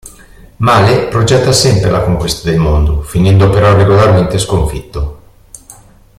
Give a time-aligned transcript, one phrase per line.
[0.57, 5.19] Male progetta sempre la conquista del mondo, finendo però regolarmente sconfitto.